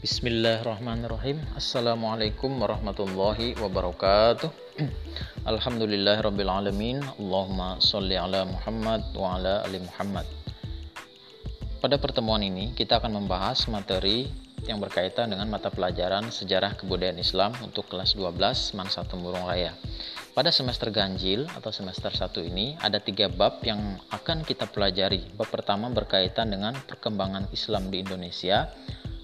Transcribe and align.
Bismillahirrahmanirrahim. 0.00 1.44
Assalamualaikum 1.52 2.48
warahmatullahi 2.56 3.52
wabarakatuh. 3.60 4.48
Alhamdulillahirrabbilalamin 5.52 7.04
Allahumma 7.20 7.76
salli 7.84 8.16
ala 8.16 8.48
Muhammad 8.48 9.04
wa 9.12 9.36
ala 9.36 9.60
ali 9.60 9.76
Muhammad. 9.76 10.24
Pada 11.84 12.00
pertemuan 12.00 12.40
ini 12.40 12.72
kita 12.72 12.96
akan 12.96 13.20
membahas 13.20 13.68
materi 13.68 14.32
yang 14.64 14.80
berkaitan 14.80 15.36
dengan 15.36 15.52
mata 15.52 15.68
pelajaran 15.68 16.32
Sejarah 16.32 16.80
Kebudayaan 16.80 17.20
Islam 17.20 17.52
untuk 17.60 17.84
kelas 17.92 18.16
12 18.16 18.80
Mansa 18.80 19.04
Temurung 19.04 19.44
Raya. 19.44 19.76
Pada 20.32 20.48
semester 20.48 20.88
ganjil 20.88 21.44
atau 21.52 21.68
semester 21.68 22.08
1 22.08 22.40
ini 22.48 22.72
ada 22.80 23.04
tiga 23.04 23.28
bab 23.28 23.60
yang 23.68 24.00
akan 24.08 24.48
kita 24.48 24.64
pelajari. 24.64 25.28
Bab 25.36 25.52
pertama 25.52 25.92
berkaitan 25.92 26.48
dengan 26.48 26.72
perkembangan 26.88 27.52
Islam 27.52 27.92
di 27.92 28.00
Indonesia. 28.00 28.72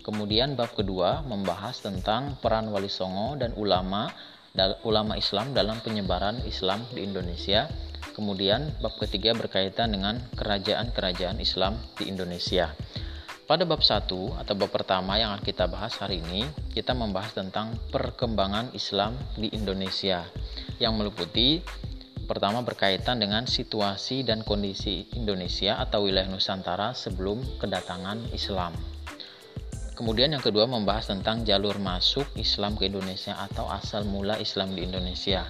Kemudian 0.07 0.55
bab 0.55 0.71
kedua 0.71 1.27
membahas 1.27 1.83
tentang 1.83 2.39
peran 2.39 2.71
wali 2.71 2.87
songo 2.87 3.35
dan 3.35 3.51
ulama 3.59 4.07
ulama 4.87 5.19
Islam 5.19 5.51
dalam 5.51 5.83
penyebaran 5.83 6.47
Islam 6.47 6.87
di 6.95 7.03
Indonesia. 7.03 7.67
Kemudian 8.15 8.71
bab 8.79 8.95
ketiga 9.03 9.35
berkaitan 9.35 9.91
dengan 9.91 10.23
kerajaan-kerajaan 10.39 11.43
Islam 11.43 11.83
di 11.99 12.07
Indonesia. 12.07 12.71
Pada 13.51 13.67
bab 13.67 13.83
1 13.83 14.07
atau 14.07 14.55
bab 14.55 14.71
pertama 14.71 15.19
yang 15.19 15.35
akan 15.35 15.43
kita 15.43 15.67
bahas 15.67 15.99
hari 15.99 16.23
ini, 16.23 16.47
kita 16.71 16.95
membahas 16.95 17.35
tentang 17.35 17.75
perkembangan 17.91 18.71
Islam 18.79 19.19
di 19.35 19.51
Indonesia 19.51 20.23
yang 20.79 20.95
meliputi 20.95 21.67
pertama 22.31 22.63
berkaitan 22.63 23.19
dengan 23.19 23.47
situasi 23.51 24.23
dan 24.23 24.47
kondisi 24.47 25.11
Indonesia 25.19 25.83
atau 25.83 26.07
wilayah 26.07 26.31
Nusantara 26.31 26.95
sebelum 26.95 27.43
kedatangan 27.59 28.31
Islam. 28.31 28.96
Kemudian 29.97 30.29
yang 30.29 30.45
kedua 30.45 30.69
membahas 30.69 31.09
tentang 31.09 31.41
jalur 31.49 31.81
masuk 31.81 32.29
Islam 32.37 32.77
ke 32.77 32.85
Indonesia 32.85 33.33
atau 33.33 33.65
asal 33.73 34.05
mula 34.05 34.37
Islam 34.37 34.77
di 34.77 34.85
Indonesia. 34.85 35.49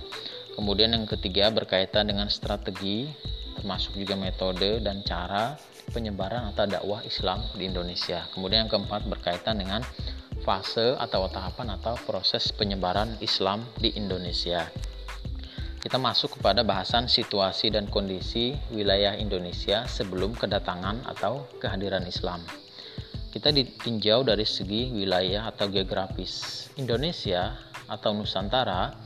Kemudian 0.55 0.95
yang 0.95 1.03
ketiga 1.03 1.51
berkaitan 1.51 2.07
dengan 2.07 2.31
strategi 2.31 3.11
termasuk 3.59 3.99
juga 3.99 4.15
metode 4.15 4.79
dan 4.87 5.03
cara 5.03 5.59
penyebaran 5.91 6.55
atau 6.55 6.63
dakwah 6.63 7.03
Islam 7.03 7.43
di 7.59 7.67
Indonesia. 7.67 8.23
Kemudian 8.31 8.65
yang 8.65 8.71
keempat 8.71 9.11
berkaitan 9.11 9.59
dengan 9.59 9.83
fase 10.47 10.95
atau 10.95 11.27
tahapan 11.27 11.75
atau 11.75 11.99
proses 12.07 12.55
penyebaran 12.55 13.19
Islam 13.19 13.67
di 13.83 13.99
Indonesia. 13.99 14.71
Kita 15.83 15.99
masuk 15.99 16.39
kepada 16.39 16.63
bahasan 16.63 17.11
situasi 17.11 17.75
dan 17.75 17.91
kondisi 17.91 18.55
wilayah 18.71 19.19
Indonesia 19.19 19.91
sebelum 19.91 20.39
kedatangan 20.39 21.03
atau 21.11 21.51
kehadiran 21.59 22.07
Islam. 22.07 22.47
Kita 23.31 23.53
ditinjau 23.53 24.25
dari 24.25 24.47
segi 24.49 24.91
wilayah 24.91 25.49
atau 25.51 25.69
geografis. 25.69 26.67
Indonesia 26.81 27.57
atau 27.87 28.17
Nusantara 28.17 28.97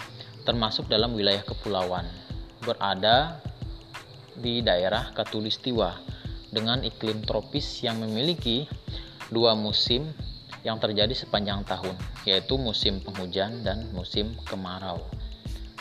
termasuk 0.47 0.89
dalam 0.89 1.13
wilayah 1.13 1.45
kepulauan, 1.45 2.09
berada 2.65 3.43
di 4.39 4.65
daerah 4.65 5.13
Katulistiwa 5.13 6.01
dengan 6.49 6.81
iklim 6.81 7.23
tropis 7.27 7.85
yang 7.85 8.01
memiliki 8.01 8.65
dua 9.29 9.53
musim 9.53 10.09
yang 10.65 10.81
terjadi 10.81 11.13
sepanjang 11.13 11.65
tahun, 11.65 11.97
yaitu 12.25 12.57
musim 12.57 13.01
penghujan 13.05 13.65
dan 13.65 13.89
musim 13.93 14.33
kemarau 14.49 15.01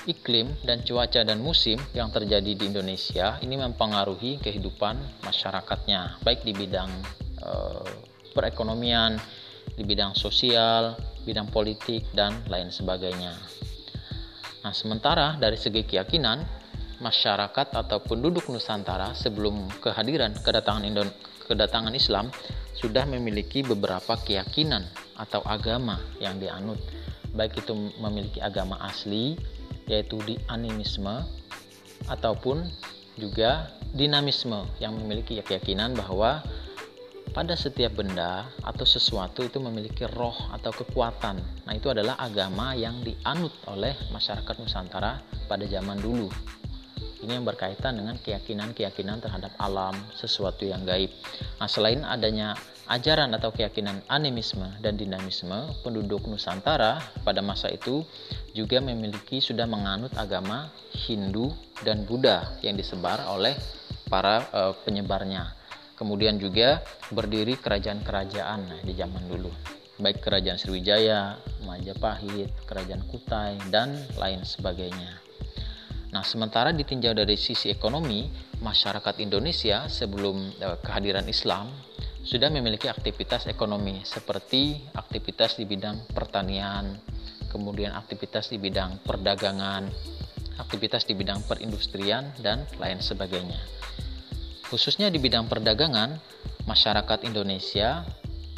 iklim 0.10 0.50
dan 0.66 0.82
cuaca 0.82 1.22
dan 1.22 1.38
musim 1.38 1.78
yang 1.94 2.10
terjadi 2.10 2.58
di 2.58 2.64
Indonesia 2.66 3.38
ini 3.46 3.62
mempengaruhi 3.62 4.42
kehidupan 4.42 4.98
masyarakatnya 5.22 6.18
baik 6.26 6.42
di 6.42 6.58
bidang 6.58 6.90
e, 7.38 7.52
perekonomian, 8.36 9.18
di 9.76 9.84
bidang 9.86 10.18
sosial, 10.18 10.98
bidang 11.24 11.48
politik 11.54 12.08
dan 12.12 12.42
lain 12.50 12.74
sebagainya. 12.74 13.34
Nah, 14.66 14.74
sementara 14.76 15.40
dari 15.40 15.56
segi 15.56 15.88
keyakinan 15.88 16.44
masyarakat 17.00 17.68
atau 17.72 18.04
penduduk 18.04 18.52
Nusantara 18.52 19.16
sebelum 19.16 19.72
kehadiran 19.80 20.36
kedatangan 20.44 20.84
Indon 20.84 21.08
kedatangan 21.48 21.96
Islam 21.96 22.28
sudah 22.76 23.08
memiliki 23.08 23.64
beberapa 23.64 24.20
keyakinan 24.20 24.84
atau 25.16 25.40
agama 25.48 25.98
yang 26.20 26.38
dianut 26.38 26.78
baik 27.34 27.62
itu 27.62 27.74
memiliki 27.98 28.44
agama 28.44 28.78
asli 28.84 29.40
yaitu 29.90 30.22
di 30.28 30.38
animisme 30.52 31.26
ataupun 32.12 32.70
juga 33.18 33.74
dinamisme 33.92 34.64
yang 34.78 34.96
memiliki 34.96 35.42
keyakinan 35.42 35.98
bahwa 35.98 36.46
pada 37.30 37.54
setiap 37.54 37.98
benda 38.00 38.50
atau 38.66 38.86
sesuatu 38.86 39.46
itu 39.46 39.62
memiliki 39.62 40.06
roh 40.18 40.36
atau 40.50 40.74
kekuatan. 40.74 41.38
Nah, 41.70 41.74
itu 41.78 41.94
adalah 41.94 42.18
agama 42.18 42.74
yang 42.74 43.06
dianut 43.06 43.54
oleh 43.70 43.94
masyarakat 44.10 44.56
Nusantara 44.58 45.22
pada 45.46 45.66
zaman 45.70 46.02
dulu. 46.02 46.30
Ini 47.20 47.36
yang 47.36 47.44
berkaitan 47.44 48.00
dengan 48.00 48.16
keyakinan-keyakinan 48.16 49.20
terhadap 49.20 49.52
alam, 49.60 49.92
sesuatu 50.16 50.64
yang 50.64 50.88
gaib. 50.88 51.12
Nah, 51.60 51.68
selain 51.68 52.02
adanya 52.08 52.56
ajaran 52.90 53.30
atau 53.38 53.54
keyakinan 53.54 54.02
animisme 54.10 54.66
dan 54.82 54.98
dinamisme, 54.98 55.70
penduduk 55.86 56.26
Nusantara 56.26 56.98
pada 57.22 57.44
masa 57.44 57.70
itu 57.70 58.02
juga 58.56 58.82
memiliki 58.82 59.44
sudah 59.44 59.70
menganut 59.70 60.10
agama 60.18 60.74
Hindu 61.06 61.54
dan 61.86 62.08
Buddha 62.08 62.58
yang 62.66 62.80
disebar 62.80 63.22
oleh 63.30 63.54
para 64.10 64.48
e, 64.50 64.62
penyebarnya. 64.88 65.59
Kemudian 66.00 66.40
juga 66.40 66.80
berdiri 67.12 67.60
kerajaan-kerajaan 67.60 68.88
di 68.88 68.96
zaman 68.96 69.28
dulu, 69.28 69.52
baik 70.00 70.24
kerajaan 70.24 70.56
Sriwijaya, 70.56 71.36
Majapahit, 71.68 72.56
kerajaan 72.64 73.04
Kutai 73.04 73.60
dan 73.68 74.00
lain 74.16 74.48
sebagainya. 74.48 75.20
Nah, 76.16 76.24
sementara 76.24 76.72
ditinjau 76.72 77.12
dari 77.12 77.36
sisi 77.36 77.68
ekonomi, 77.68 78.32
masyarakat 78.64 79.20
Indonesia 79.20 79.92
sebelum 79.92 80.56
eh, 80.56 80.78
kehadiran 80.80 81.28
Islam 81.28 81.68
sudah 82.24 82.48
memiliki 82.48 82.88
aktivitas 82.88 83.52
ekonomi 83.52 84.00
seperti 84.08 84.80
aktivitas 84.96 85.60
di 85.60 85.68
bidang 85.68 86.08
pertanian, 86.16 86.96
kemudian 87.52 87.92
aktivitas 87.92 88.50
di 88.50 88.58
bidang 88.58 89.04
perdagangan, 89.04 89.92
aktivitas 90.64 91.04
di 91.04 91.14
bidang 91.16 91.44
perindustrian 91.44 92.32
dan 92.40 92.64
lain 92.80 93.04
sebagainya. 93.04 93.60
Khususnya 94.70 95.10
di 95.10 95.18
bidang 95.18 95.50
perdagangan, 95.50 96.22
masyarakat 96.70 97.26
Indonesia 97.26 98.06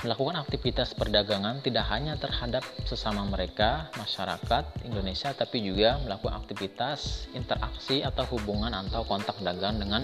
melakukan 0.04 0.44
aktivitas 0.44 0.92
perdagangan 0.92 1.64
tidak 1.64 1.88
hanya 1.88 2.20
terhadap 2.20 2.68
sesama 2.84 3.24
mereka, 3.24 3.88
masyarakat 3.96 4.84
Indonesia, 4.84 5.32
tapi 5.32 5.64
juga 5.64 6.04
melakukan 6.04 6.36
aktivitas 6.36 7.32
interaksi 7.32 8.04
atau 8.04 8.28
hubungan 8.36 8.76
atau 8.76 9.08
kontak 9.08 9.40
dagang 9.40 9.80
dengan 9.80 10.04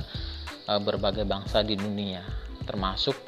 e, 0.64 0.74
berbagai 0.80 1.28
bangsa 1.28 1.60
di 1.66 1.76
dunia, 1.76 2.24
termasuk 2.64 3.20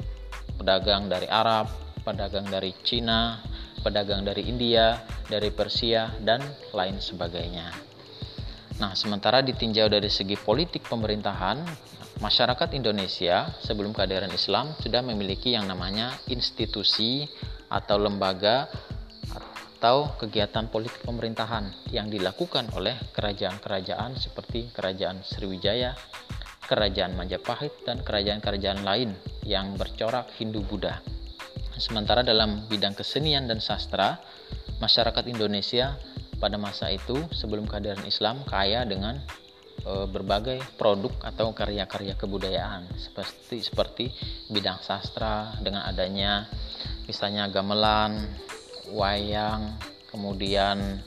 pedagang 0.56 1.10
dari 1.10 1.28
Arab, 1.28 1.68
pedagang 2.00 2.48
dari 2.48 2.72
Cina, 2.80 3.44
pedagang 3.84 4.24
dari 4.24 4.48
India, 4.48 5.04
dari 5.28 5.52
Persia, 5.52 6.16
dan 6.24 6.40
lain 6.72 6.96
sebagainya. 6.96 7.76
Nah, 8.80 8.96
sementara 8.96 9.44
ditinjau 9.44 9.92
dari 9.92 10.08
segi 10.08 10.40
politik 10.40 10.88
pemerintahan, 10.88 11.90
masyarakat 12.20 12.76
Indonesia 12.76 13.48
sebelum 13.64 13.96
kehadiran 13.96 14.30
Islam 14.30 14.76
sudah 14.76 15.00
memiliki 15.00 15.56
yang 15.56 15.64
namanya 15.64 16.12
institusi 16.28 17.24
atau 17.72 17.96
lembaga 17.96 18.68
atau 19.80 20.12
kegiatan 20.20 20.68
politik 20.68 21.00
pemerintahan 21.00 21.72
yang 21.88 22.12
dilakukan 22.12 22.68
oleh 22.76 22.92
kerajaan-kerajaan 23.16 24.20
seperti 24.20 24.68
kerajaan 24.76 25.24
Sriwijaya, 25.24 25.96
kerajaan 26.68 27.16
Majapahit 27.16 27.88
dan 27.88 28.04
kerajaan-kerajaan 28.04 28.84
lain 28.84 29.16
yang 29.48 29.80
bercorak 29.80 30.28
Hindu-Buddha. 30.36 31.00
Sementara 31.80 32.20
dalam 32.20 32.68
bidang 32.68 32.92
kesenian 32.92 33.48
dan 33.48 33.64
sastra, 33.64 34.20
masyarakat 34.84 35.24
Indonesia 35.24 35.96
pada 36.36 36.60
masa 36.60 36.92
itu 36.92 37.16
sebelum 37.32 37.64
kehadiran 37.64 38.04
Islam 38.04 38.44
kaya 38.44 38.84
dengan 38.84 39.24
berbagai 39.84 40.60
produk 40.76 41.12
atau 41.24 41.56
karya-karya 41.56 42.12
kebudayaan 42.12 42.84
seperti 43.00 43.64
seperti 43.64 44.04
bidang 44.52 44.76
sastra 44.84 45.56
dengan 45.56 45.88
adanya 45.88 46.44
misalnya 47.10 47.50
gamelan, 47.50 48.22
wayang, 48.94 49.74
kemudian 50.06 51.02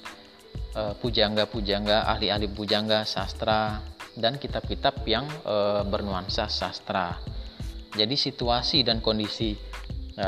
e, 0.75 0.81
pujangga-pujangga, 0.99 2.11
ahli-ahli 2.11 2.51
pujangga 2.51 3.07
sastra 3.07 3.79
dan 4.19 4.35
kitab-kitab 4.35 4.99
yang 5.07 5.23
e, 5.47 5.87
bernuansa 5.87 6.51
sastra. 6.51 7.15
Jadi 7.95 8.19
situasi 8.19 8.83
dan 8.83 8.99
kondisi 8.99 9.55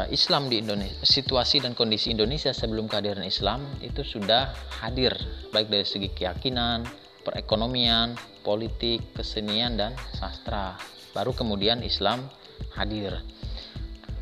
Islam 0.10 0.50
di 0.50 0.66
Indonesia, 0.66 0.98
situasi 1.06 1.62
dan 1.62 1.78
kondisi 1.78 2.10
Indonesia 2.10 2.50
sebelum 2.50 2.90
kehadiran 2.90 3.22
Islam 3.22 3.62
itu 3.86 4.02
sudah 4.02 4.50
hadir 4.82 5.14
baik 5.54 5.70
dari 5.70 5.86
segi 5.86 6.10
keyakinan, 6.10 6.90
perekonomian, 7.26 8.14
politik, 8.46 9.02
kesenian, 9.18 9.74
dan 9.76 9.98
sastra. 10.14 10.78
Baru 11.18 11.34
kemudian 11.34 11.82
Islam 11.82 12.30
hadir. 12.78 13.18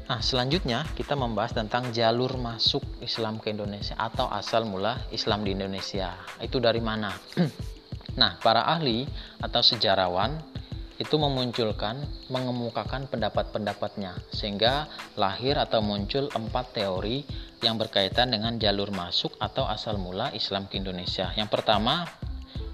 Nah, 0.04 0.20
selanjutnya 0.20 0.84
kita 0.96 1.16
membahas 1.16 1.56
tentang 1.56 1.92
jalur 1.92 2.36
masuk 2.40 2.84
Islam 3.04 3.40
ke 3.40 3.52
Indonesia 3.52 3.96
atau 4.00 4.28
asal 4.32 4.64
mula 4.64 5.00
Islam 5.12 5.44
di 5.44 5.56
Indonesia. 5.56 6.16
Itu 6.40 6.64
dari 6.64 6.80
mana? 6.84 7.12
nah, 8.20 8.36
para 8.40 8.68
ahli 8.68 9.08
atau 9.40 9.64
sejarawan 9.64 10.54
itu 11.02 11.16
memunculkan, 11.18 12.00
mengemukakan 12.30 13.10
pendapat-pendapatnya 13.10 14.14
sehingga 14.30 14.86
lahir 15.18 15.58
atau 15.58 15.82
muncul 15.82 16.30
empat 16.30 16.78
teori 16.78 17.26
yang 17.66 17.80
berkaitan 17.80 18.30
dengan 18.30 18.60
jalur 18.62 18.92
masuk 18.94 19.34
atau 19.40 19.66
asal 19.66 19.98
mula 19.98 20.30
Islam 20.36 20.70
ke 20.70 20.78
Indonesia. 20.78 21.32
Yang 21.34 21.50
pertama 21.50 22.06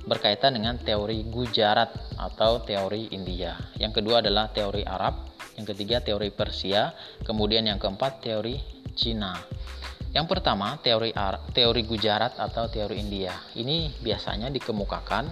berkaitan 0.09 0.57
dengan 0.57 0.81
teori 0.81 1.21
Gujarat 1.29 2.17
atau 2.17 2.65
teori 2.65 3.13
India. 3.13 3.53
Yang 3.77 4.01
kedua 4.01 4.25
adalah 4.25 4.49
teori 4.49 4.81
Arab 4.81 5.29
yang 5.55 5.67
ketiga 5.75 5.99
teori 5.99 6.31
Persia, 6.31 6.95
kemudian 7.21 7.67
yang 7.67 7.77
keempat 7.77 8.23
teori 8.23 8.57
Cina. 8.95 9.35
Yang 10.09 10.25
pertama 10.25 10.79
teori 10.81 11.13
teori 11.53 11.83
Gujarat 11.85 12.39
atau 12.39 12.65
teori 12.71 12.97
India. 12.97 13.35
Ini 13.53 14.01
biasanya 14.01 14.49
dikemukakan 14.49 15.29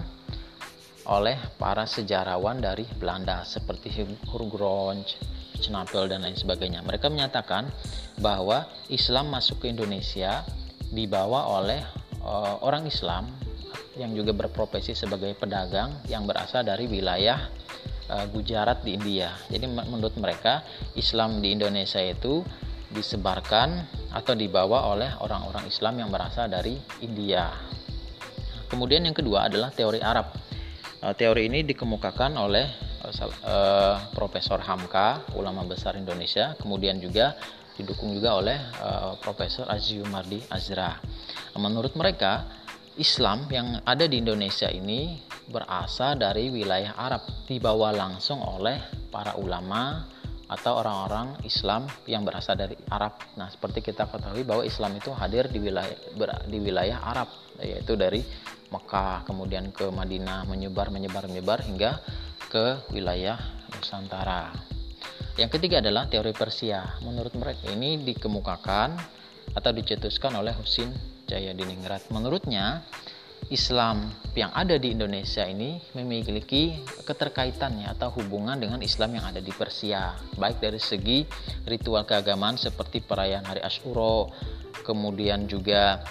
oleh 1.08 1.40
para 1.56 1.88
sejarawan 1.88 2.60
dari 2.60 2.84
Belanda 3.00 3.42
seperti 3.42 4.04
Hurgronj, 4.28 5.16
Schnabel 5.58 6.12
dan 6.12 6.22
lain 6.22 6.36
sebagainya. 6.36 6.84
Mereka 6.84 7.08
menyatakan 7.08 7.72
bahwa 8.20 8.68
Islam 8.92 9.32
masuk 9.32 9.64
ke 9.64 9.72
Indonesia 9.72 10.44
dibawa 10.92 11.48
oleh 11.58 11.80
uh, 12.20 12.60
orang 12.60 12.84
Islam 12.84 13.24
yang 13.98 14.14
juga 14.14 14.30
berprofesi 14.30 14.94
sebagai 14.94 15.34
pedagang 15.34 15.98
yang 16.06 16.22
berasal 16.22 16.62
dari 16.62 16.86
wilayah 16.86 17.50
uh, 18.08 18.26
Gujarat 18.30 18.86
di 18.86 18.94
India. 18.94 19.34
Jadi 19.50 19.66
menurut 19.66 20.14
mereka 20.16 20.62
Islam 20.94 21.42
di 21.42 21.52
Indonesia 21.58 21.98
itu 21.98 22.46
disebarkan 22.88 23.84
atau 24.14 24.32
dibawa 24.32 24.88
oleh 24.94 25.10
orang-orang 25.20 25.66
Islam 25.68 26.00
yang 26.00 26.08
berasal 26.08 26.48
dari 26.48 26.78
India. 27.04 27.52
Kemudian 28.70 29.04
yang 29.04 29.12
kedua 29.12 29.50
adalah 29.50 29.74
teori 29.74 29.98
Arab. 29.98 30.32
Uh, 31.02 31.12
teori 31.12 31.50
ini 31.50 31.66
dikemukakan 31.66 32.38
oleh 32.38 32.70
uh, 33.04 33.96
Profesor 34.14 34.62
Hamka, 34.62 35.26
ulama 35.34 35.66
besar 35.66 35.98
Indonesia, 35.98 36.54
kemudian 36.62 37.02
juga 37.02 37.34
didukung 37.78 38.10
juga 38.10 38.34
oleh 38.34 38.58
uh, 38.82 39.14
Profesor 39.22 39.70
Aziumardi 39.70 40.42
Azra. 40.50 40.98
Menurut 41.58 41.94
mereka, 41.94 42.46
Islam 42.98 43.46
yang 43.46 43.78
ada 43.86 44.10
di 44.10 44.18
Indonesia 44.18 44.66
ini 44.66 45.22
berasal 45.46 46.18
dari 46.18 46.50
wilayah 46.50 46.98
Arab 46.98 47.46
dibawa 47.46 47.94
langsung 47.94 48.42
oleh 48.42 48.82
para 49.08 49.38
ulama 49.38 50.02
atau 50.50 50.82
orang-orang 50.82 51.38
Islam 51.46 51.86
yang 52.10 52.26
berasal 52.26 52.58
dari 52.58 52.74
Arab. 52.90 53.22
Nah, 53.38 53.46
seperti 53.46 53.86
kita 53.86 54.10
ketahui 54.10 54.42
bahwa 54.42 54.66
Islam 54.66 54.98
itu 54.98 55.14
hadir 55.14 55.46
di 55.46 55.62
wilayah 55.62 55.94
di 56.50 56.58
wilayah 56.58 56.98
Arab, 56.98 57.28
yaitu 57.62 57.94
dari 57.94 58.26
Mekah, 58.68 59.24
kemudian 59.24 59.70
ke 59.70 59.86
Madinah, 59.88 60.44
menyebar, 60.50 60.90
menyebar, 60.90 61.30
menyebar 61.30 61.62
hingga 61.62 62.02
ke 62.50 62.82
wilayah 62.90 63.38
Nusantara. 63.72 64.50
Yang 65.38 65.54
ketiga 65.56 65.78
adalah 65.78 66.10
teori 66.10 66.34
Persia. 66.34 66.98
Menurut 67.06 67.30
mereka 67.38 67.70
ini 67.70 68.02
dikemukakan 68.02 68.98
atau 69.54 69.70
dicetuskan 69.70 70.34
oleh 70.34 70.50
Husin 70.58 71.17
Jaya 71.28 71.52
Diningrat. 71.52 72.08
Menurutnya, 72.08 72.82
Islam 73.48 74.12
yang 74.36 74.52
ada 74.52 74.76
di 74.76 74.92
Indonesia 74.92 75.46
ini 75.46 75.80
memiliki 75.96 76.76
keterkaitannya 77.06 77.88
atau 77.96 78.12
hubungan 78.20 78.60
dengan 78.60 78.82
Islam 78.84 79.16
yang 79.16 79.24
ada 79.30 79.40
di 79.40 79.52
Persia, 79.54 80.18
baik 80.36 80.60
dari 80.60 80.80
segi 80.82 81.24
ritual 81.64 82.04
keagamaan 82.04 82.60
seperti 82.60 83.00
perayaan 83.00 83.46
Hari 83.46 83.62
Ashuro, 83.64 84.28
kemudian 84.84 85.48
juga 85.48 86.04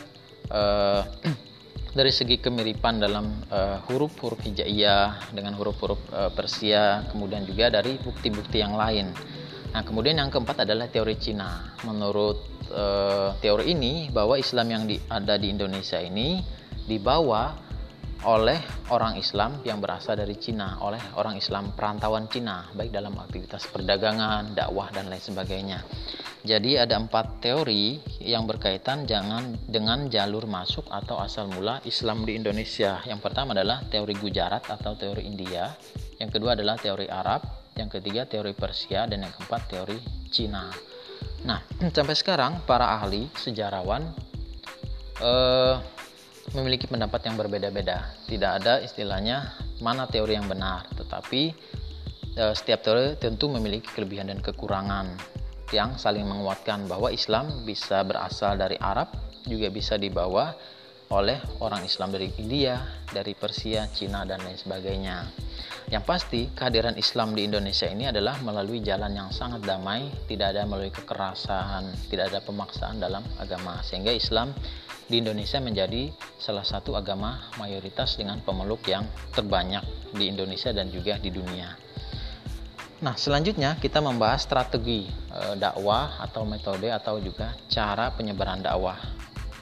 eh, 0.49 1.01
dari 1.97 2.11
segi 2.13 2.41
kemiripan 2.41 2.97
dalam 2.97 3.29
eh, 3.53 3.77
huruf-huruf 3.85 4.41
hijaiyah 4.41 5.29
dengan 5.29 5.53
huruf-huruf 5.53 6.01
eh, 6.09 6.31
Persia, 6.33 7.05
kemudian 7.13 7.45
juga 7.45 7.69
dari 7.69 8.01
bukti-bukti 8.01 8.65
yang 8.65 8.73
lain. 8.73 9.13
Nah, 9.77 9.85
kemudian 9.85 10.17
yang 10.17 10.33
keempat 10.33 10.65
adalah 10.65 10.89
teori 10.89 11.13
Cina. 11.21 11.75
Menurut 11.85 12.56
uh, 12.71 13.35
teori 13.39 13.71
ini 13.71 14.07
bahwa 14.11 14.35
Islam 14.39 14.67
yang 14.69 14.83
di, 14.87 14.97
ada 15.07 15.35
di 15.35 15.51
Indonesia 15.51 15.99
ini 16.01 16.41
dibawa 16.87 17.67
oleh 18.25 18.57
orang 18.89 19.13
Islam 19.21 19.61
yang 19.61 19.77
berasal 19.77 20.17
dari 20.17 20.33
Cina, 20.41 20.81
oleh 20.81 20.97
orang 21.13 21.37
Islam 21.37 21.77
perantauan 21.77 22.25
Cina, 22.25 22.65
baik 22.73 22.89
dalam 22.89 23.13
aktivitas 23.13 23.69
perdagangan, 23.69 24.57
dakwah 24.57 24.89
dan 24.89 25.05
lain 25.05 25.21
sebagainya. 25.21 25.85
Jadi 26.41 26.79
ada 26.79 26.97
empat 26.97 27.43
teori 27.43 27.99
yang 28.23 28.47
berkaitan 28.49 29.05
jangan 29.05 29.59
dengan 29.67 30.07
jalur 30.07 30.47
masuk 30.49 30.87
atau 30.89 31.19
asal 31.21 31.51
mula 31.51 31.83
Islam 31.85 32.25
di 32.25 32.39
Indonesia. 32.39 33.03
Yang 33.05 33.19
pertama 33.21 33.53
adalah 33.53 33.85
teori 33.85 34.15
Gujarat 34.17 34.65
atau 34.65 34.97
teori 34.97 35.27
India, 35.27 35.75
yang 36.17 36.33
kedua 36.33 36.57
adalah 36.57 36.79
teori 36.79 37.05
Arab, 37.05 37.69
yang 37.77 37.91
ketiga 37.91 38.25
teori 38.25 38.57
Persia 38.57 39.05
dan 39.05 39.27
yang 39.27 39.33
keempat 39.37 39.61
teori 39.69 39.99
Cina. 40.33 40.73
Nah, 41.45 41.61
sampai 41.93 42.15
sekarang 42.17 42.65
para 42.65 42.97
ahli 42.97 43.29
sejarawan 43.37 44.09
eh, 45.21 45.75
memiliki 46.55 46.87
pendapat 46.89 47.27
yang 47.27 47.35
berbeda-beda. 47.35 48.17
Tidak 48.25 48.51
ada 48.63 48.79
istilahnya 48.81 49.53
mana 49.83 50.09
teori 50.09 50.33
yang 50.33 50.49
benar, 50.49 50.89
tetapi 50.97 51.53
eh, 52.33 52.53
setiap 52.55 52.81
teori 52.81 53.19
tentu 53.19 53.51
memiliki 53.51 53.91
kelebihan 53.93 54.31
dan 54.31 54.39
kekurangan 54.41 55.37
yang 55.75 55.99
saling 55.99 56.23
menguatkan 56.23 56.87
bahwa 56.87 57.11
Islam 57.11 57.67
bisa 57.67 57.99
berasal 58.07 58.55
dari 58.55 58.79
Arab, 58.79 59.11
juga 59.43 59.67
bisa 59.67 59.99
dibawa 59.99 60.55
oleh 61.11 61.39
orang 61.63 61.83
Islam 61.87 62.11
dari 62.11 62.31
India, 62.39 62.83
dari 63.11 63.31
Persia, 63.31 63.87
Cina, 63.91 64.27
dan 64.27 64.43
lain 64.43 64.59
sebagainya. 64.59 65.27
Yang 65.87 66.03
pasti, 66.03 66.41
kehadiran 66.51 66.99
Islam 66.99 67.31
di 67.31 67.47
Indonesia 67.47 67.87
ini 67.87 68.11
adalah 68.11 68.35
melalui 68.43 68.83
jalan 68.83 69.07
yang 69.15 69.31
sangat 69.31 69.63
damai, 69.63 70.11
tidak 70.27 70.51
ada 70.51 70.67
melalui 70.67 70.91
kekerasan, 70.91 71.95
tidak 72.11 72.27
ada 72.35 72.43
pemaksaan 72.43 72.99
dalam 72.99 73.23
agama, 73.39 73.79
sehingga 73.87 74.11
Islam 74.11 74.51
di 75.07 75.23
Indonesia 75.23 75.63
menjadi 75.63 76.11
salah 76.35 76.67
satu 76.67 76.99
agama 76.99 77.39
mayoritas 77.55 78.19
dengan 78.19 78.43
pemeluk 78.43 78.83
yang 78.83 79.07
terbanyak 79.31 79.79
di 80.11 80.27
Indonesia 80.27 80.75
dan 80.75 80.91
juga 80.91 81.15
di 81.23 81.31
dunia. 81.31 81.71
Nah, 82.99 83.15
selanjutnya 83.15 83.79
kita 83.79 84.03
membahas 84.03 84.44
strategi 84.44 85.07
e, 85.07 85.56
dakwah 85.56 86.19
atau 86.19 86.44
metode 86.44 86.91
atau 86.91 87.23
juga 87.23 87.56
cara 87.71 88.11
penyebaran 88.11 88.59
dakwah. 88.59 88.99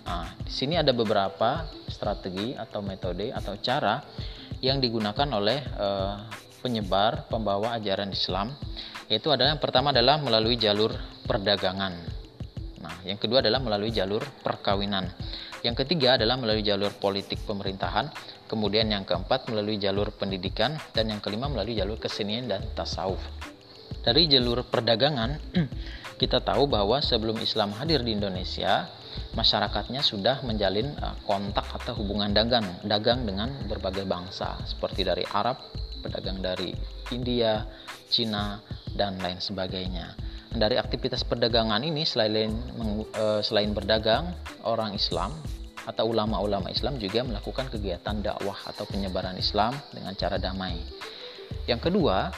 Nah, 0.10 0.34
di 0.42 0.50
sini 0.50 0.74
ada 0.74 0.90
beberapa 0.90 1.70
strategi 1.86 2.58
atau 2.58 2.82
metode 2.82 3.30
atau 3.30 3.54
cara 3.62 4.02
yang 4.64 4.80
digunakan 4.80 5.28
oleh 5.34 5.60
uh, 5.76 6.16
penyebar 6.64 7.30
pembawa 7.30 7.78
ajaran 7.78 8.10
Islam 8.10 8.56
yaitu 9.06 9.30
adalah 9.30 9.54
yang 9.54 9.62
pertama 9.62 9.94
adalah 9.94 10.18
melalui 10.18 10.58
jalur 10.58 10.90
perdagangan. 11.30 11.94
Nah, 12.82 12.96
yang 13.06 13.22
kedua 13.22 13.42
adalah 13.42 13.62
melalui 13.62 13.94
jalur 13.94 14.22
perkawinan. 14.42 15.10
Yang 15.62 15.86
ketiga 15.86 16.18
adalah 16.18 16.38
melalui 16.38 16.62
jalur 16.62 16.94
politik 16.98 17.42
pemerintahan, 17.46 18.10
kemudian 18.46 18.86
yang 18.90 19.06
keempat 19.06 19.50
melalui 19.50 19.82
jalur 19.82 20.14
pendidikan 20.14 20.78
dan 20.94 21.10
yang 21.10 21.22
kelima 21.22 21.50
melalui 21.50 21.78
jalur 21.78 21.98
kesenian 21.98 22.46
dan 22.46 22.62
tasawuf. 22.78 23.22
Dari 24.06 24.30
jalur 24.30 24.66
perdagangan 24.70 25.38
kita 26.22 26.42
tahu 26.46 26.70
bahwa 26.70 27.02
sebelum 27.02 27.42
Islam 27.42 27.74
hadir 27.78 28.06
di 28.06 28.14
Indonesia, 28.14 28.90
masyarakatnya 29.36 30.02
sudah 30.02 30.42
menjalin 30.48 30.96
uh, 31.04 31.16
kontak 31.28 31.66
atau 31.72 31.98
hubungan 32.00 32.32
dagang 32.32 32.66
dagang 32.88 33.28
dengan 33.28 33.52
berbagai 33.68 34.08
bangsa 34.08 34.60
seperti 34.64 35.04
dari 35.04 35.24
Arab, 35.36 35.60
pedagang 36.00 36.40
dari 36.40 36.72
India, 37.12 37.68
Cina 38.08 38.62
dan 38.96 39.20
lain 39.20 39.42
sebagainya. 39.42 40.16
Dari 40.56 40.80
aktivitas 40.80 41.28
perdagangan 41.28 41.84
ini 41.84 42.08
selain 42.08 42.56
uh, 43.20 43.44
selain 43.44 43.76
berdagang, 43.76 44.32
orang 44.64 44.96
Islam 44.96 45.36
atau 45.86 46.10
ulama-ulama 46.10 46.74
Islam 46.74 46.98
juga 46.98 47.22
melakukan 47.22 47.70
kegiatan 47.70 48.18
dakwah 48.24 48.58
atau 48.66 48.90
penyebaran 48.90 49.38
Islam 49.38 49.78
dengan 49.94 50.18
cara 50.18 50.42
damai. 50.42 50.82
Yang 51.70 51.92
kedua, 51.92 52.34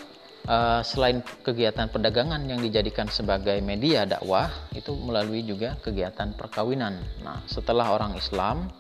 uh, 0.48 0.82
selain 0.82 1.22
kegiatan 1.44 1.92
perdagangan 1.92 2.42
yang 2.48 2.64
dijadikan 2.64 3.06
sebagai 3.12 3.60
media 3.62 4.08
dakwah 4.08 4.50
itu 4.74 4.96
melalui 4.96 5.44
juga 5.44 5.76
kegiatan 5.84 6.34
perkawinan. 6.34 6.98
Nah, 7.22 7.44
setelah 7.46 7.94
orang 7.94 8.16
Islam, 8.16 8.72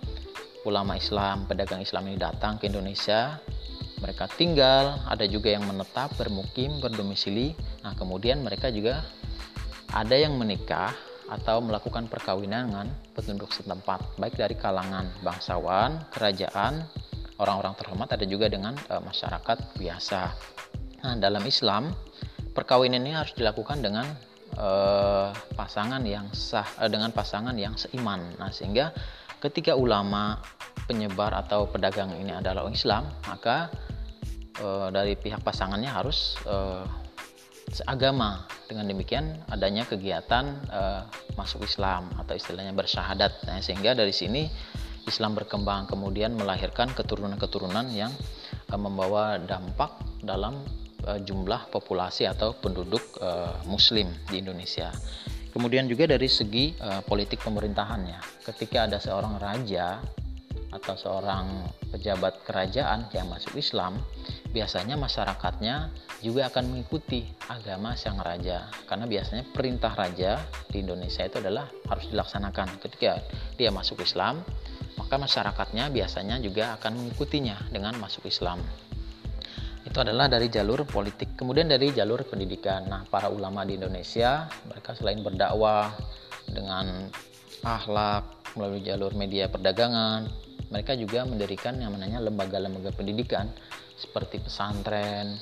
ulama 0.65 0.97
Islam, 0.97 1.45
pedagang 1.45 1.83
Islam 1.83 2.09
ini 2.09 2.17
datang 2.17 2.57
ke 2.57 2.71
Indonesia, 2.71 3.37
mereka 3.99 4.29
tinggal, 4.33 5.01
ada 5.09 5.25
juga 5.25 5.53
yang 5.53 5.65
menetap, 5.65 6.13
bermukim, 6.17 6.79
berdomisili. 6.79 7.53
Nah, 7.81 7.93
kemudian 7.97 8.41
mereka 8.45 8.69
juga 8.69 9.01
ada 9.91 10.13
yang 10.13 10.37
menikah 10.37 10.93
atau 11.27 11.59
melakukan 11.59 12.07
perkawinan 12.07 12.71
dengan 12.71 12.87
penduduk 13.11 13.51
setempat, 13.51 13.99
baik 14.15 14.39
dari 14.39 14.55
kalangan 14.55 15.11
bangsawan, 15.25 16.07
kerajaan, 16.15 16.87
orang-orang 17.35 17.75
terhormat, 17.75 18.09
ada 18.15 18.25
juga 18.25 18.47
dengan 18.47 18.73
e, 18.87 18.95
masyarakat 19.03 19.57
biasa. 19.75 20.21
Nah, 21.05 21.13
dalam 21.21 21.45
Islam, 21.45 21.93
perkawinan 22.57 23.05
ini 23.05 23.13
harus 23.13 23.37
dilakukan 23.37 23.85
dengan 23.85 24.05
uh, 24.57 25.29
pasangan 25.53 26.01
yang 26.01 26.25
sah 26.33 26.65
uh, 26.81 26.89
dengan 26.89 27.13
pasangan 27.13 27.53
yang 27.53 27.77
seiman. 27.77 28.33
Nah, 28.41 28.49
sehingga 28.49 28.89
ketika 29.37 29.77
ulama 29.77 30.41
penyebar 30.89 31.37
atau 31.37 31.69
pedagang 31.69 32.09
ini 32.17 32.33
adalah 32.33 32.65
orang 32.65 32.73
Islam, 32.73 33.03
maka 33.29 33.69
uh, 34.57 34.89
dari 34.89 35.13
pihak 35.13 35.45
pasangannya 35.45 35.89
harus 35.89 36.39
uh, 36.49 36.81
seagama. 37.69 38.49
Dengan 38.67 38.83
demikian 38.91 39.47
adanya 39.47 39.87
kegiatan 39.87 40.59
uh, 40.67 41.07
masuk 41.39 41.63
Islam 41.63 42.11
atau 42.19 42.35
istilahnya 42.35 42.75
bersyahadat. 42.75 43.47
Nah, 43.47 43.63
sehingga 43.63 43.95
dari 43.95 44.11
sini 44.11 44.43
Islam 45.07 45.39
berkembang 45.39 45.87
kemudian 45.87 46.35
melahirkan 46.35 46.91
keturunan-keturunan 46.91 47.87
yang 47.95 48.11
membawa 48.75 49.39
dampak 49.39 50.03
dalam 50.19 50.59
uh, 51.05 51.19
jumlah 51.21 51.69
populasi 51.69 52.25
atau 52.25 52.57
penduduk 52.57 53.03
uh, 53.21 53.59
muslim 53.69 54.09
di 54.31 54.41
Indonesia. 54.41 54.89
Kemudian 55.53 55.89
juga 55.89 56.09
dari 56.09 56.29
segi 56.29 56.73
uh, 56.77 57.01
politik 57.05 57.41
pemerintahannya. 57.41 58.45
Ketika 58.45 58.89
ada 58.89 58.97
seorang 58.97 59.37
raja 59.37 60.01
atau 60.73 60.95
seorang 60.99 61.69
pejabat 61.89 62.43
kerajaan 62.43 63.09
yang 63.15 63.31
masuk 63.31 63.55
Islam, 63.55 63.97
biasanya 64.51 64.99
masyarakatnya 64.99 65.91
juga 66.25 66.49
akan 66.49 66.73
mengikuti 66.73 67.29
agama 67.45 67.93
sang 67.93 68.17
raja 68.17 68.65
karena 68.89 69.05
biasanya 69.05 69.45
perintah 69.53 69.93
raja 69.93 70.41
di 70.73 70.81
Indonesia 70.81 71.21
itu 71.21 71.37
adalah 71.37 71.69
harus 71.85 72.09
dilaksanakan 72.09 72.81
ketika 72.81 73.21
dia 73.53 73.69
masuk 73.69 74.01
Islam 74.01 74.41
maka 74.97 75.15
masyarakatnya 75.21 75.93
biasanya 75.93 76.41
juga 76.41 76.73
akan 76.81 77.05
mengikutinya 77.05 77.69
dengan 77.69 78.01
masuk 78.01 78.25
Islam 78.25 78.57
itu 79.87 79.97
adalah 80.03 80.27
dari 80.27 80.51
jalur 80.51 80.83
politik 80.83 81.39
kemudian 81.39 81.71
dari 81.71 81.95
jalur 81.95 82.27
pendidikan 82.27 82.91
nah 82.91 83.01
para 83.07 83.31
ulama 83.31 83.63
di 83.63 83.79
Indonesia 83.79 84.51
mereka 84.67 84.91
selain 84.93 85.23
berdakwah 85.23 85.95
dengan 86.51 87.07
akhlak 87.63 88.53
melalui 88.59 88.83
jalur 88.83 89.15
media 89.15 89.47
perdagangan 89.47 90.27
mereka 90.67 90.99
juga 90.99 91.23
mendirikan 91.23 91.79
yang 91.79 91.95
namanya 91.95 92.19
lembaga-lembaga 92.19 92.91
pendidikan 92.91 93.47
seperti 93.97 94.43
pesantren, 94.43 95.39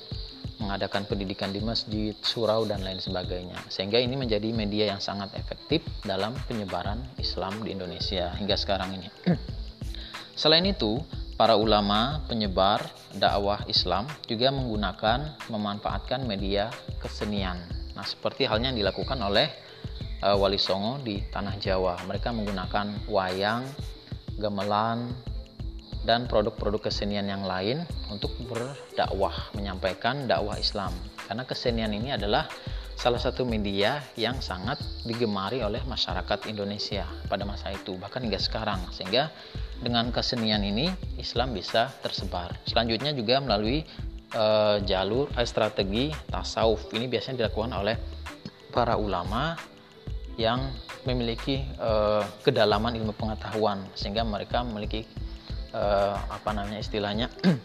mengadakan 0.56 1.04
pendidikan 1.04 1.52
di 1.52 1.60
masjid, 1.60 2.16
surau 2.24 2.64
dan 2.64 2.80
lain 2.80 3.02
sebagainya. 3.02 3.58
Sehingga 3.68 4.00
ini 4.00 4.16
menjadi 4.16 4.48
media 4.54 4.96
yang 4.96 5.02
sangat 5.02 5.34
efektif 5.36 5.84
dalam 6.06 6.32
penyebaran 6.48 7.02
Islam 7.20 7.60
di 7.60 7.76
Indonesia 7.76 8.32
hingga 8.38 8.56
sekarang 8.56 8.96
ini. 8.96 9.08
Selain 10.40 10.64
itu, 10.64 11.02
para 11.36 11.52
ulama 11.52 12.24
penyebar 12.24 12.80
dakwah 13.12 13.60
Islam 13.68 14.08
juga 14.24 14.48
menggunakan 14.48 15.36
memanfaatkan 15.52 16.24
media 16.24 16.72
kesenian. 16.96 17.60
Nah, 17.92 18.04
seperti 18.04 18.48
halnya 18.48 18.72
yang 18.72 18.80
dilakukan 18.80 19.20
oleh 19.20 19.48
uh, 20.24 20.36
Wali 20.36 20.56
Songo 20.56 21.00
di 21.04 21.20
tanah 21.28 21.60
Jawa. 21.60 22.00
Mereka 22.08 22.32
menggunakan 22.32 23.08
wayang, 23.08 23.68
gamelan, 24.40 25.12
dan 26.08 26.24
produk-produk 26.24 26.88
kesenian 26.88 27.28
yang 27.28 27.44
lain 27.44 27.84
untuk 28.08 28.32
berdakwah, 28.48 29.52
menyampaikan 29.52 30.24
dakwah 30.24 30.56
Islam. 30.56 30.92
Karena 31.28 31.44
kesenian 31.44 31.92
ini 31.92 32.16
adalah 32.16 32.48
salah 32.96 33.20
satu 33.20 33.44
media 33.44 34.00
yang 34.16 34.40
sangat 34.40 34.80
digemari 35.04 35.60
oleh 35.60 35.84
masyarakat 35.84 36.48
Indonesia 36.48 37.04
pada 37.28 37.44
masa 37.44 37.74
itu, 37.74 37.98
bahkan 38.00 38.24
hingga 38.24 38.40
sekarang. 38.40 38.80
Sehingga 38.94 39.28
dengan 39.80 40.08
kesenian 40.08 40.64
ini 40.64 40.88
Islam 41.20 41.52
bisa 41.52 41.92
tersebar. 42.00 42.56
Selanjutnya 42.64 43.12
juga 43.12 43.40
melalui 43.40 43.84
uh, 44.32 44.80
jalur 44.82 45.28
strategi 45.44 46.12
tasawuf. 46.32 46.88
Ini 46.92 47.06
biasanya 47.06 47.46
dilakukan 47.46 47.72
oleh 47.76 47.96
para 48.72 48.96
ulama 48.96 49.56
yang 50.36 50.72
memiliki 51.08 51.64
uh, 51.80 52.24
kedalaman 52.44 52.96
ilmu 52.98 53.16
pengetahuan 53.16 53.84
sehingga 53.96 54.26
mereka 54.26 54.60
memiliki 54.64 55.06
uh, 55.72 56.18
apa 56.28 56.50
namanya 56.52 56.82
istilahnya 56.82 57.32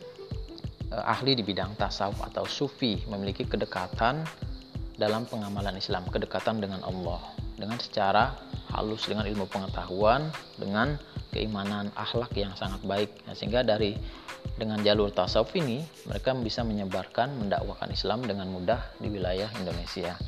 ahli 1.15 1.36
di 1.36 1.44
bidang 1.44 1.75
tasawuf 1.80 2.20
atau 2.24 2.44
sufi 2.48 3.00
memiliki 3.08 3.48
kedekatan 3.48 4.24
dalam 5.00 5.25
pengamalan 5.25 5.80
Islam, 5.80 6.06
kedekatan 6.12 6.62
dengan 6.62 6.84
Allah 6.86 7.41
dengan 7.62 7.77
secara 7.77 8.34
halus 8.74 9.06
dengan 9.06 9.30
ilmu 9.30 9.46
pengetahuan, 9.46 10.34
dengan 10.58 10.98
keimanan 11.32 11.90
akhlak 11.96 12.36
yang 12.36 12.54
sangat 12.60 12.84
baik. 12.84 13.10
Nah, 13.26 13.34
sehingga 13.34 13.64
dari 13.64 13.96
dengan 14.60 14.84
jalur 14.84 15.10
tasawuf 15.10 15.56
ini 15.58 15.82
mereka 16.06 16.36
bisa 16.38 16.62
menyebarkan 16.62 17.40
mendakwakan 17.40 17.90
Islam 17.90 18.22
dengan 18.28 18.52
mudah 18.52 18.80
di 19.00 19.08
wilayah 19.10 19.50
Indonesia. 19.58 20.20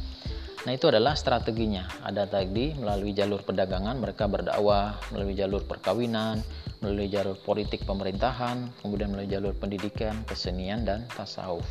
Nah, 0.64 0.72
itu 0.72 0.88
adalah 0.88 1.12
strateginya. 1.20 1.84
Ada 2.08 2.24
tadi 2.24 2.72
melalui 2.72 3.12
jalur 3.12 3.44
perdagangan 3.44 4.00
mereka 4.00 4.32
berdakwah, 4.32 4.96
melalui 5.12 5.36
jalur 5.36 5.60
perkawinan, 5.68 6.40
melalui 6.80 7.12
jalur 7.12 7.36
politik 7.36 7.84
pemerintahan, 7.84 8.72
kemudian 8.80 9.12
melalui 9.12 9.28
jalur 9.28 9.52
pendidikan, 9.60 10.24
kesenian 10.24 10.88
dan 10.88 11.04
tasawuf. 11.12 11.68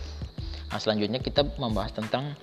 Nah, 0.69 0.77
selanjutnya 0.77 1.25
kita 1.25 1.41
membahas 1.57 1.97
tentang 1.97 2.37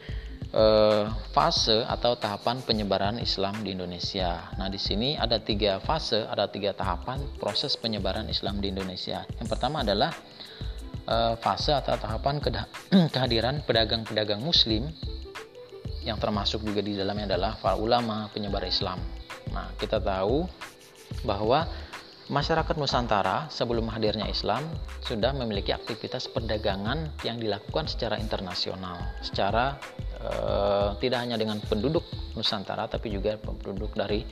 eh, 0.53 1.05
fase 1.33 1.85
atau 1.85 2.17
tahapan 2.17 2.61
penyebaran 2.65 3.17
Islam 3.21 3.61
di 3.61 3.73
Indonesia. 3.73 4.49
Nah, 4.57 4.69
di 4.69 4.81
sini 4.81 5.15
ada 5.15 5.37
tiga 5.37 5.77
fase, 5.81 6.25
ada 6.25 6.49
tiga 6.49 6.73
tahapan 6.73 7.21
proses 7.37 7.77
penyebaran 7.77 8.25
Islam 8.29 8.61
di 8.61 8.73
Indonesia. 8.73 9.25
Yang 9.37 9.47
pertama 9.49 9.85
adalah 9.85 10.11
eh, 11.05 11.35
fase 11.37 11.73
atau 11.73 11.97
tahapan 11.97 12.41
kehadiran 13.13 13.61
pedagang-pedagang 13.65 14.41
Muslim 14.41 14.89
yang 16.03 16.17
termasuk 16.17 16.63
juga 16.63 16.79
di 16.79 16.95
dalamnya 16.95 17.35
adalah 17.35 17.59
para 17.59 17.75
ulama 17.77 18.31
penyebar 18.31 18.63
Islam. 18.65 18.97
Nah, 19.51 19.69
kita 19.77 19.99
tahu 19.99 20.47
bahwa 21.25 21.67
masyarakat 22.29 22.77
Nusantara 22.77 23.49
sebelum 23.49 23.89
hadirnya 23.89 24.29
Islam 24.29 24.61
sudah 25.01 25.33
memiliki 25.33 25.73
aktivitas 25.73 26.29
perdagangan 26.29 27.09
yang 27.25 27.41
dilakukan 27.41 27.89
secara 27.89 28.21
internasional, 28.21 29.01
secara 29.25 29.75
eh, 30.23 30.89
tidak 30.99 31.19
hanya 31.25 31.35
dengan 31.39 31.59
penduduk 31.63 32.03
Nusantara 32.37 32.87
tapi 32.87 33.11
juga 33.11 33.35
penduduk 33.39 33.95
dari 33.95 34.23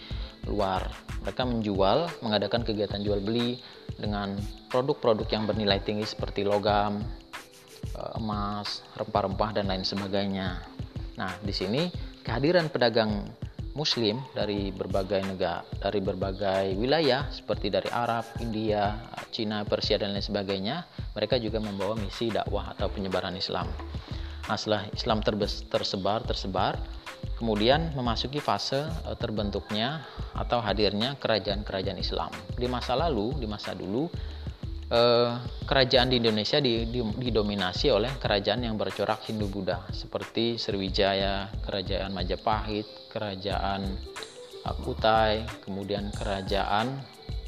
luar. 0.48 0.88
Mereka 1.28 1.44
menjual, 1.44 2.24
mengadakan 2.24 2.64
kegiatan 2.64 3.04
jual 3.04 3.20
beli 3.20 3.60
dengan 4.00 4.40
produk-produk 4.72 5.28
yang 5.28 5.44
bernilai 5.44 5.84
tinggi 5.84 6.08
seperti 6.08 6.48
logam, 6.48 7.04
eh, 7.96 8.20
emas, 8.20 8.86
rempah-rempah 8.96 9.60
dan 9.60 9.68
lain 9.68 9.84
sebagainya. 9.84 10.64
Nah, 11.18 11.34
di 11.42 11.52
sini 11.52 11.90
kehadiran 12.22 12.70
pedagang 12.70 13.26
muslim 13.78 14.18
dari 14.34 14.74
berbagai 14.74 15.22
negara, 15.22 15.62
dari 15.78 16.02
berbagai 16.02 16.74
wilayah 16.74 17.30
seperti 17.30 17.70
dari 17.70 17.86
Arab, 17.94 18.26
India, 18.42 18.98
Cina, 19.30 19.62
Persia 19.62 20.02
dan 20.02 20.18
lain 20.18 20.26
sebagainya, 20.26 20.82
mereka 21.14 21.38
juga 21.38 21.62
membawa 21.62 21.94
misi 21.94 22.34
dakwah 22.34 22.74
atau 22.74 22.90
penyebaran 22.90 23.38
Islam. 23.38 23.70
Setelah 24.48 24.88
Islam 24.96 25.20
tersebar, 25.24 26.24
tersebar, 26.24 26.80
kemudian 27.36 27.92
memasuki 27.94 28.40
fase 28.40 28.88
eh, 28.88 29.18
terbentuknya 29.20 30.08
atau 30.34 30.64
hadirnya 30.64 31.20
kerajaan-kerajaan 31.20 32.00
Islam. 32.00 32.32
Di 32.56 32.66
masa 32.72 32.96
lalu, 32.96 33.36
di 33.38 33.48
masa 33.50 33.76
dulu, 33.76 34.08
eh, 34.88 35.32
kerajaan 35.68 36.08
di 36.08 36.24
Indonesia 36.24 36.64
didominasi 36.64 37.92
oleh 37.92 38.16
kerajaan 38.16 38.64
yang 38.64 38.80
bercorak 38.80 39.28
Hindu 39.28 39.52
Buddha 39.52 39.84
seperti 39.92 40.56
Sriwijaya, 40.56 41.52
kerajaan 41.68 42.16
Majapahit, 42.16 43.12
kerajaan 43.12 43.84
Kutai, 44.68 45.48
kemudian 45.64 46.12
kerajaan 46.12 47.00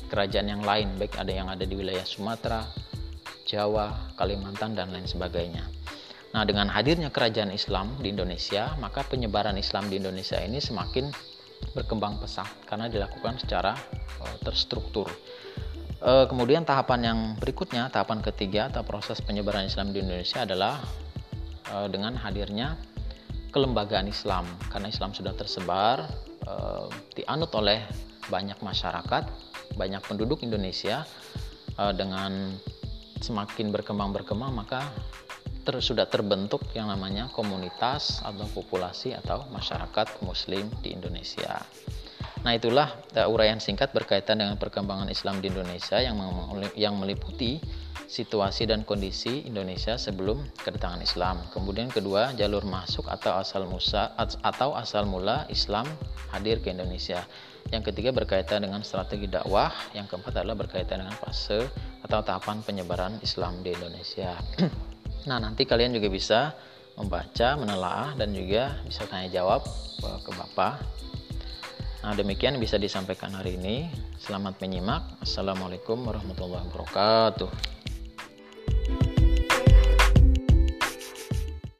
kerajaan 0.09 0.47
yang 0.49 0.63
lain 0.65 0.95
baik 0.97 1.19
ada 1.19 1.29
yang 1.29 1.47
ada 1.51 1.67
di 1.67 1.75
wilayah 1.77 2.07
Sumatera, 2.07 2.65
Jawa, 3.45 4.15
Kalimantan 4.17 4.73
dan 4.73 4.89
lain 4.89 5.05
sebagainya. 5.05 5.61
Nah, 6.29 6.45
dengan 6.45 6.69
hadirnya 6.69 7.09
kerajaan 7.09 7.49
Islam 7.49 7.97
di 7.97 8.13
Indonesia, 8.13 8.77
maka 8.77 9.01
penyebaran 9.01 9.57
Islam 9.57 9.89
di 9.89 9.97
Indonesia 9.97 10.37
ini 10.37 10.61
semakin 10.61 11.09
berkembang 11.73 12.21
pesat 12.21 12.47
karena 12.69 12.85
dilakukan 12.85 13.41
secara 13.41 13.73
uh, 14.21 14.37
terstruktur. 14.45 15.09
E, 15.99 16.23
kemudian 16.31 16.63
tahapan 16.63 16.99
yang 17.03 17.19
berikutnya, 17.35 17.91
tahapan 17.91 18.23
ketiga 18.23 18.71
atau 18.71 18.87
proses 18.87 19.19
penyebaran 19.19 19.67
Islam 19.67 19.91
di 19.91 19.99
Indonesia 19.99 20.47
adalah 20.47 20.79
e, 21.67 21.91
dengan 21.91 22.15
hadirnya 22.15 22.79
kelembagaan 23.51 24.07
Islam. 24.07 24.47
Karena 24.71 24.87
Islam 24.87 25.11
sudah 25.11 25.33
tersebar, 25.33 26.05
dianut 27.13 27.51
oleh 27.53 27.81
banyak 28.29 28.57
masyarakat, 28.61 29.23
banyak 29.77 30.01
penduduk 30.05 30.41
Indonesia 30.41 31.05
dengan 31.93 32.57
semakin 33.21 33.69
berkembang 33.69 34.15
berkembang 34.15 34.53
maka 34.53 34.81
ter, 35.63 35.79
sudah 35.83 36.07
terbentuk 36.07 36.63
yang 36.73 36.87
namanya 36.87 37.27
komunitas 37.31 38.23
atau 38.25 38.47
populasi 38.51 39.15
atau 39.15 39.47
masyarakat 39.51 40.23
Muslim 40.23 40.67
di 40.81 40.95
Indonesia. 40.95 41.61
Nah, 42.39 42.55
itulah 42.55 42.95
uh, 43.19 43.27
uraian 43.27 43.59
singkat 43.59 43.91
berkaitan 43.91 44.39
dengan 44.39 44.55
perkembangan 44.55 45.11
Islam 45.11 45.43
di 45.43 45.51
Indonesia 45.51 45.99
yang 45.99 46.15
yang 46.79 46.95
meliputi 46.95 47.59
situasi 48.09 48.65
dan 48.65 48.87
kondisi 48.87 49.45
Indonesia 49.45 49.99
sebelum 49.99 50.41
kedatangan 50.63 51.03
Islam. 51.03 51.45
Kemudian 51.51 51.91
kedua, 51.91 52.33
jalur 52.33 52.65
masuk 52.65 53.05
atau 53.11 53.37
asal 53.37 53.67
musa 53.69 54.15
atau 54.17 54.73
asal 54.73 55.05
mula 55.05 55.45
Islam 55.51 55.85
hadir 56.33 56.63
ke 56.63 56.71
Indonesia. 56.73 57.21
Yang 57.69 57.93
ketiga 57.93 58.09
berkaitan 58.09 58.65
dengan 58.65 58.81
strategi 58.81 59.29
dakwah, 59.29 59.69
yang 59.93 60.09
keempat 60.09 60.41
adalah 60.41 60.57
berkaitan 60.57 61.05
dengan 61.05 61.13
fase 61.13 61.69
atau 62.01 62.25
tahapan 62.25 62.65
penyebaran 62.65 63.21
Islam 63.21 63.61
di 63.61 63.77
Indonesia. 63.77 64.33
nah, 65.25 65.41
nanti 65.41 65.67
kalian 65.67 65.95
juga 65.95 66.07
bisa 66.07 66.39
membaca, 66.99 67.55
menelaah 67.55 68.11
dan 68.19 68.35
juga 68.35 68.75
bisa 68.83 69.07
tanya 69.07 69.31
jawab 69.31 69.63
ke 69.99 70.31
Bapak. 70.35 70.79
Nah, 71.99 72.15
demikian 72.15 72.55
bisa 72.59 72.79
disampaikan 72.79 73.35
hari 73.35 73.59
ini. 73.59 73.91
Selamat 74.19 74.55
menyimak. 74.63 75.19
Assalamualaikum 75.19 75.99
warahmatullahi 76.07 76.63
wabarakatuh. 76.71 77.78